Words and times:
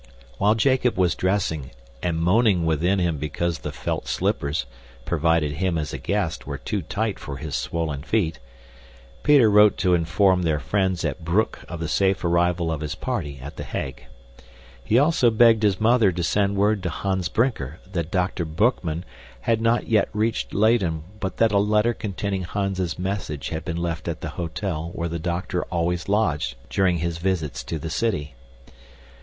While 0.39 0.55
Jacob 0.55 0.97
was 0.97 1.13
dressing 1.13 1.69
and 2.01 2.17
moaning 2.17 2.65
within 2.65 2.97
him 2.97 3.19
because 3.19 3.59
the 3.59 3.71
felt 3.71 4.07
slippers, 4.07 4.65
provided 5.05 5.51
him 5.51 5.77
as 5.77 5.93
a 5.93 5.99
guest, 5.99 6.47
were 6.47 6.57
too 6.57 6.81
tight 6.81 7.19
for 7.19 7.37
his 7.37 7.55
swollen 7.55 8.01
feet, 8.01 8.39
Peter 9.21 9.47
wrote 9.47 9.77
to 9.77 9.93
inform 9.93 10.41
their 10.41 10.57
friends 10.59 11.05
at 11.05 11.23
Broek 11.23 11.63
of 11.69 11.79
the 11.79 11.87
safe 11.87 12.25
arrival 12.25 12.71
of 12.71 12.81
his 12.81 12.95
party 12.95 13.37
at 13.43 13.57
The 13.57 13.63
Hague. 13.63 14.07
He 14.83 14.97
also 14.97 15.29
begged 15.29 15.61
his 15.61 15.79
mother 15.79 16.11
to 16.11 16.23
send 16.23 16.55
word 16.57 16.81
to 16.81 16.89
Hans 16.89 17.29
Brinker 17.29 17.79
that 17.91 18.09
Dr. 18.09 18.43
Boekman 18.43 19.03
had 19.41 19.61
not 19.61 19.87
yet 19.87 20.09
reached 20.13 20.51
Leyden 20.51 21.03
but 21.19 21.37
that 21.37 21.51
a 21.51 21.59
letter 21.59 21.93
containing 21.93 22.41
Hans's 22.41 22.97
message 22.97 23.49
had 23.49 23.63
been 23.63 23.77
left 23.77 24.07
at 24.07 24.21
the 24.21 24.29
hotel 24.29 24.89
where 24.95 25.09
the 25.09 25.19
doctor 25.19 25.63
always 25.65 26.09
lodged 26.09 26.55
during 26.71 26.97
his 26.97 27.19
visits 27.19 27.63
to 27.65 27.77
the 27.77 27.91
city. 27.91 28.33